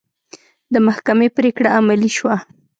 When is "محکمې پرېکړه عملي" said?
0.87-2.11